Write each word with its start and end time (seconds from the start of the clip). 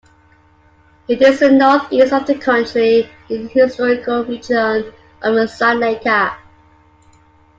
It 1.07 1.21
is 1.21 1.43
in 1.43 1.59
the 1.59 1.59
northeast 1.63 2.11
of 2.11 2.25
the 2.25 2.33
country, 2.33 3.07
in 3.29 3.43
the 3.43 3.49
historical 3.49 4.25
region 4.25 4.91
of 5.21 5.33
Cyrenaica. 5.47 6.37